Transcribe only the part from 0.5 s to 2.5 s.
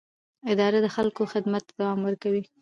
اداره د خلکو خدمت ته دوام ورکوي.